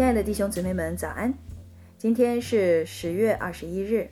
[0.00, 1.30] 亲爱的弟兄姊妹们，早安！
[1.98, 4.08] 今天是十月二十一日，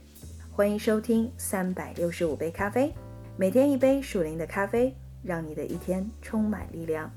[0.51, 2.93] 欢迎收听三百六十五杯咖啡，
[3.39, 7.11] 每天一杯属灵的咖啡，让你的一天充满力量。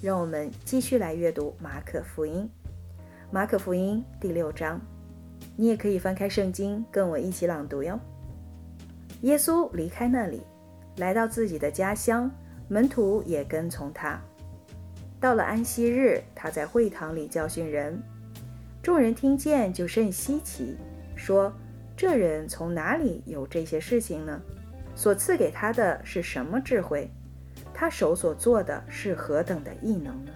[0.00, 2.48] 让我们继续来阅读马可福音，
[3.30, 4.80] 马可福音第六章。
[5.54, 8.00] 你也可以翻开圣经，跟我一起朗读哟。
[9.20, 10.40] 耶稣离开那里，
[10.96, 12.30] 来到自己的家乡，
[12.68, 14.18] 门徒也跟从他。
[15.20, 18.02] 到了安息日，他在会堂里教训人，
[18.84, 20.76] 众人听见就甚稀奇，
[21.16, 21.50] 说
[21.96, 24.38] ：“这人从哪里有这些事情呢？
[24.94, 27.10] 所赐给他的是什么智慧？
[27.72, 30.32] 他手所做的是何等的异能呢？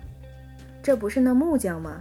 [0.83, 2.01] 这不是那木匠吗？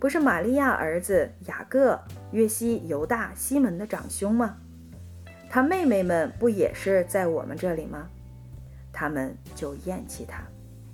[0.00, 1.96] 不是玛利亚儿子雅各、
[2.32, 4.56] 约西、犹大、西门的长兄吗？
[5.48, 8.08] 他妹妹们不也是在我们这里吗？
[8.92, 10.42] 他们就厌弃他。”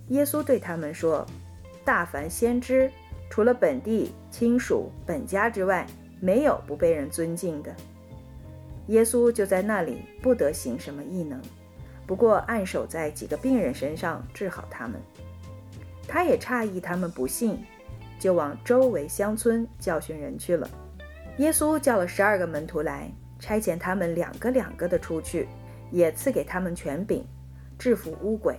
[0.08, 1.26] 耶稣对他们说
[1.86, 2.92] ：“大凡先知，
[3.30, 5.86] 除了本地亲属、本家之外，
[6.20, 7.74] 没有不被人尊敬的。”
[8.88, 11.40] 耶稣就在那里不得行什么异能，
[12.06, 15.00] 不过按手在几个病人身上治好他们。
[16.08, 17.56] 他也诧异他们不信，
[18.18, 20.68] 就往周围乡村教训人去了。
[21.38, 23.08] 耶稣叫了十二个门徒来，
[23.38, 25.46] 差遣他们两个两个的出去，
[25.92, 27.24] 也赐给他们权柄，
[27.78, 28.58] 制服污鬼。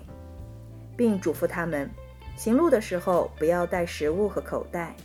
[0.95, 1.89] 并嘱咐他们，
[2.41, 4.95] 行路的时候不要带食物和口袋，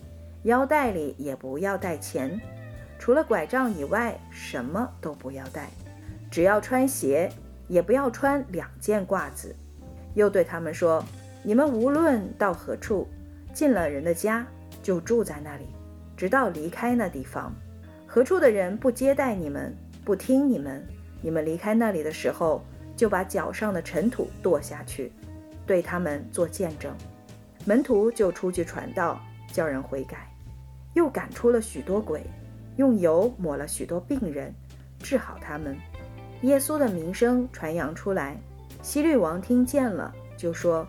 [0.44, 2.40] 腰带里也不要带钱，
[2.98, 5.68] 除了拐杖以外，什么都不要带。
[6.30, 7.30] 只要穿鞋，
[7.68, 9.54] 也不要穿两件褂子。
[10.14, 11.04] 又对他们说
[11.44, 13.06] ：“你们无论到何处，
[13.52, 14.46] 进了人的家，
[14.82, 15.66] 就住在那里，
[16.16, 17.54] 直到离开那地方。
[18.06, 20.82] 何处的人不接待你们，不听你们，
[21.20, 22.64] 你们离开那里的时候，
[22.96, 25.12] 就把脚上的尘土跺下去。”
[25.66, 26.94] 对他们做见证，
[27.66, 29.20] 门徒就出去传道，
[29.52, 30.32] 叫人悔改，
[30.94, 32.22] 又赶出了许多鬼，
[32.76, 34.54] 用油抹了许多病人，
[35.00, 35.76] 治好他们。
[36.42, 38.36] 耶稣的名声传扬出来，
[38.82, 40.86] 希律王听见了，就说：“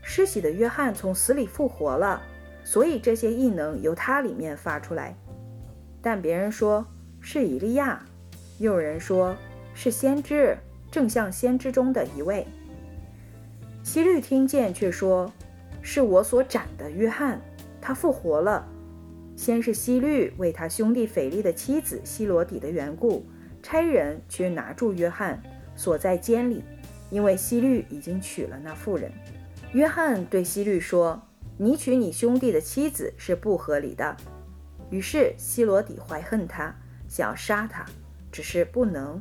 [0.00, 2.22] 施洗的约翰从死里复活了，
[2.62, 5.16] 所以这些异能由他里面发出来。”
[6.00, 6.86] 但别人说
[7.20, 8.00] 是以利亚，
[8.58, 9.34] 又有人说
[9.74, 10.56] 是先知，
[10.88, 12.46] 正像先知中的一位。
[13.82, 15.32] 希律听见，却说
[15.82, 17.40] ：“是我所斩的约翰，
[17.80, 18.66] 他复活了。”
[19.36, 23.26] 先是希律为他兄弟腓力的妻子希罗底的缘故，
[23.62, 25.42] 差人去拿住约翰，
[25.74, 26.62] 锁在监里，
[27.10, 29.10] 因为希律已经娶了那妇人。
[29.72, 31.20] 约翰对希律说
[31.56, 34.16] ：“你娶你兄弟的妻子是不合理的。”
[34.90, 36.76] 于是希罗底怀恨他，
[37.08, 37.84] 想要杀他，
[38.30, 39.20] 只是不能，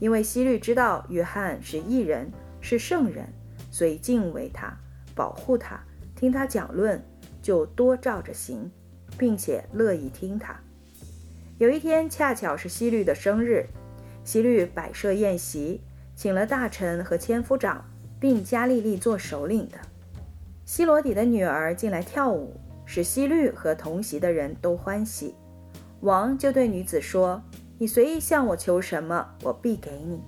[0.00, 3.28] 因为希律知道约翰是异人，是圣人。
[3.70, 4.74] 所以敬畏他，
[5.14, 5.80] 保护他，
[6.16, 7.02] 听他讲论，
[7.42, 8.70] 就多照着行，
[9.16, 10.58] 并且乐意听他。
[11.58, 13.66] 有一天恰巧是希律的生日，
[14.24, 15.80] 希律摆设宴席，
[16.16, 17.84] 请了大臣和千夫长，
[18.18, 19.78] 并加利利做首领的。
[20.64, 25.34] 希罗底的女儿进来跳舞，使希律和同席的人都欢喜。
[26.00, 27.42] 王就对女子说
[27.78, 30.20] ：“你随意向我求什么，我必给你。”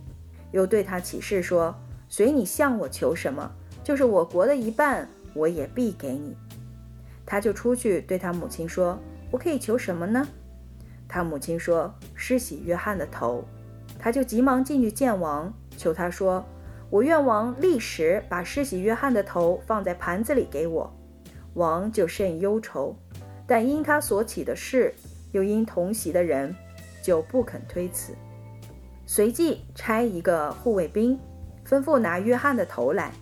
[0.53, 1.75] 又对他起誓说。
[2.09, 3.51] 随你向我求什么，
[3.87, 6.37] 就是我国的一半，我也必给你。
[7.25, 8.99] 他就出去对他母亲说
[9.31, 10.27] ：“我可以求什么呢？”
[11.07, 13.45] 他母亲说：“施洗约翰的头。”
[13.97, 16.45] 他就急忙进去见王，求他说
[16.91, 20.93] ：“我愿王立时把施洗约翰的头放在盘子里给我。”
[21.55, 22.97] 王就甚忧愁，
[23.47, 24.93] 但因他所起的事，
[25.31, 26.53] 又因同席的人，
[27.05, 28.17] 就不肯推辞。
[29.07, 31.17] 随即差一个护卫兵。
[31.65, 33.13] 吩咐拿约翰的头来，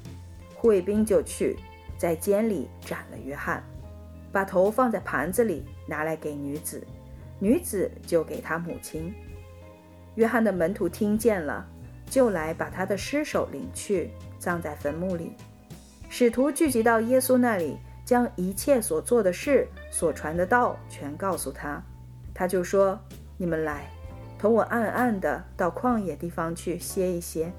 [0.64, 1.56] 卫兵就去，
[1.96, 3.62] 在监里斩了约翰，
[4.32, 6.82] 把头放在盘子里，拿来给女子，
[7.38, 9.14] 女子就给他母亲。
[10.14, 11.66] 约翰的门徒听见了，
[12.06, 15.32] 就来把他的尸首领去，葬在坟墓里。
[16.08, 21.82] 使徒聚集到耶稣那里，将一切所做的事、所传的道全告诉他，
[22.32, 22.98] 他就说
[23.36, 23.90] ：“你们来，
[24.38, 27.52] 同我暗暗的到旷野地方去歇一歇。”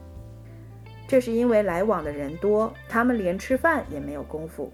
[1.07, 4.71] 这是因为来往的人多，他们连吃饭也没有功夫，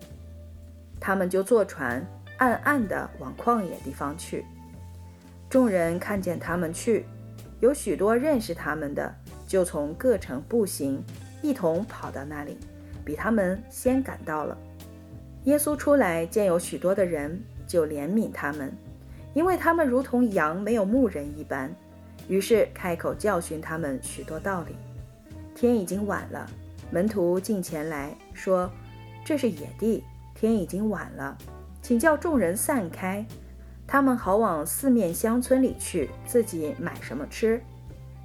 [0.99, 2.05] 他们就坐船，
[2.37, 4.45] 暗暗地往旷野地方去。
[5.49, 7.05] 众人看见他们去，
[7.59, 9.13] 有许多认识他们的，
[9.45, 11.03] 就从各城步行，
[11.41, 12.57] 一同跑到那里，
[13.03, 14.57] 比他们先赶到了。
[15.43, 18.71] 耶稣出来见有许多的人，就怜悯他们，
[19.33, 21.69] 因为他们如同羊没有牧人一般，
[22.29, 24.73] 于是开口教训他们许多道理。
[25.55, 26.49] 天已经晚了，
[26.89, 28.69] 门徒进前来说
[29.23, 30.03] ：“这是野地，
[30.33, 31.37] 天已经晚了，
[31.81, 33.25] 请叫众人散开，
[33.85, 37.61] 他们好往四面乡村里去，自己买什么吃。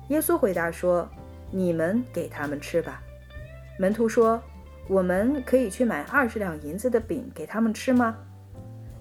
[0.09, 1.09] 耶稣回答说
[1.51, 3.03] ：“你们给他们吃吧。”
[3.79, 4.41] 门徒说
[4.89, 8.17] ：“我们可以去买二十两银子的饼给他们吃吗？”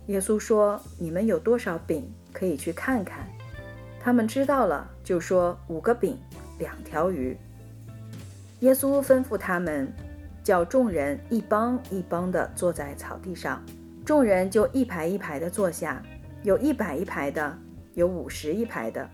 [0.08, 3.26] 耶稣说：“你们有多少饼，可以去看看。”
[4.04, 6.18] 他们知道了，就说：“五个饼，
[6.60, 7.38] 两条鱼。”
[8.62, 9.92] 耶稣吩咐他们，
[10.44, 13.62] 叫众人一帮一帮地坐在草地上，
[14.06, 16.02] 众人就一排一排地坐下，
[16.44, 17.58] 有一百一排的，
[17.96, 19.08] 有五十一排的。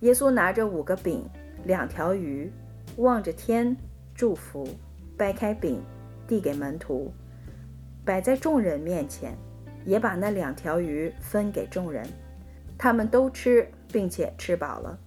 [0.00, 1.24] 耶稣拿着五个饼、
[1.64, 2.52] 两条鱼，
[2.96, 3.74] 望着天
[4.14, 4.68] 祝福，
[5.16, 5.80] 掰开饼，
[6.28, 7.12] 递给门徒，
[8.04, 9.34] 摆在众人面前，
[9.86, 12.06] 也把那两条鱼分给众人。
[12.76, 14.98] 他们都吃，并且吃饱了。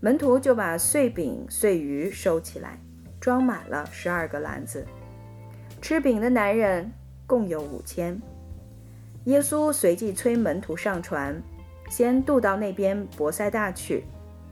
[0.00, 2.78] 门徒就把碎饼碎鱼收起来，
[3.26, 4.86] 装满了十二个篮子。
[5.82, 6.88] 吃饼的男人
[7.26, 8.22] 共有五千。
[9.24, 11.42] 耶稣随即催门徒上船，
[11.90, 14.04] 先渡到那边伯赛大去。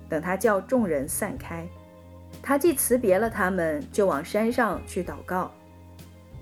[0.08, 1.64] 等他叫众人散开，
[2.42, 5.52] 他既辞别了他们，就往山上去祷告。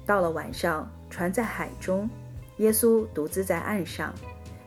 [0.06, 2.08] 到了晚上，船在海中，
[2.56, 4.10] 耶稣独自在岸上，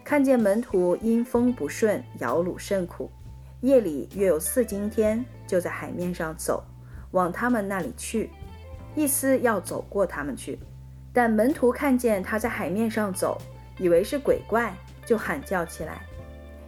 [0.03, 3.09] 看见门徒因风不顺，摇橹甚苦。
[3.61, 6.63] 夜里约有四更天，就在海面上走，
[7.15, 8.29] 往他们那里去，
[8.93, 10.59] 意思要走过他们去。
[11.13, 13.41] 但门徒看见他在海面上走，
[13.77, 14.75] 以为是鬼怪，
[15.05, 16.01] 就喊叫起来，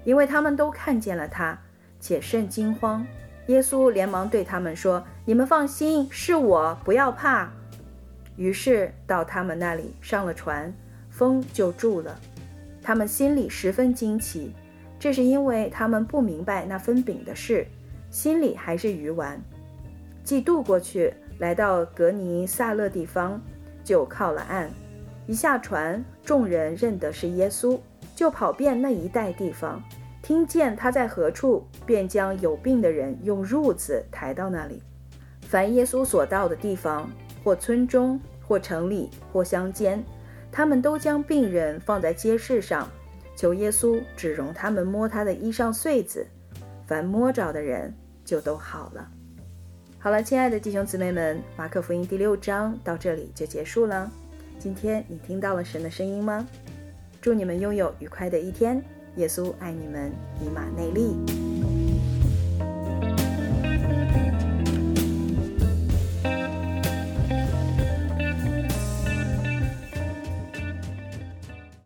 [0.05, 1.57] 因为他们都看见了他。
[1.99, 3.05] 且甚惊慌，
[3.47, 7.51] 耶稣连忙对他们说：“你们放心，是我，不要怕。”
[8.37, 10.71] 于是到他们那里上了船，
[11.09, 12.17] 风就住了。
[12.81, 14.53] 他们心里十分惊奇，
[14.97, 17.67] 这是因为他们不明白那分饼的事，
[18.11, 19.41] 心里还是鱼丸。
[20.27, 23.39] 既渡过去，来到格尼萨勒地方，
[23.81, 24.69] 就靠了岸。
[25.25, 27.79] 一下船，众人认得是耶稣，
[28.13, 29.81] 就跑遍那一带地方。
[30.21, 34.83] 听见他在何处，便将有病的人用褥子抬到那里。
[35.43, 37.09] 凡耶稣所到的地方，
[37.41, 40.03] 或村中，或城里，或乡间，
[40.51, 42.85] 他们都将病人放在街市上，
[43.33, 46.27] 求耶稣只容他们摸他的衣裳穗子。
[46.85, 47.95] 凡摸着的人，
[48.25, 49.07] 就都好了。
[50.07, 54.09] 好了，亲爱的弟兄姊妹们，马可福音第六章到这里就结束了。
[54.57, 56.47] 今天你听到了神的声音吗？
[57.19, 58.81] 祝你们拥有愉快的一天。
[59.17, 60.09] 耶稣爱你们，
[60.41, 61.46] 以马内利。